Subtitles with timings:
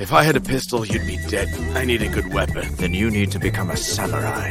[0.00, 1.48] If I had a pistol, you'd be dead.
[1.76, 2.74] I need a good weapon.
[2.76, 4.48] Then you need to become a samurai.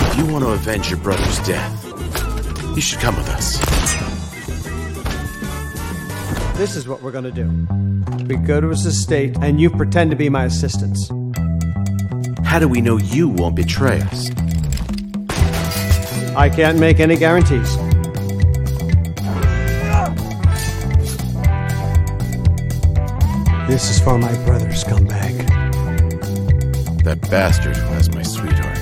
[0.00, 1.84] If you want to avenge your brother's death,
[2.74, 3.58] you should come with us.
[6.56, 7.50] This is what we're gonna do.
[8.26, 11.10] We go to his estate, and you pretend to be my assistants.
[12.42, 14.30] How do we know you won't betray us?
[16.34, 17.76] I can't make any guarantees.
[23.68, 25.46] This is for my brother, scumbag.
[27.04, 28.78] That bastard who has my sweetheart.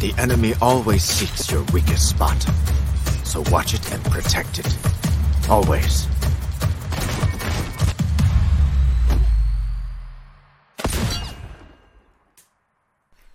[0.00, 2.40] The enemy always seeks your weakest spot.
[3.24, 4.76] So watch it and protect it.
[5.48, 6.08] Always.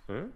[0.08, 0.28] Hmm?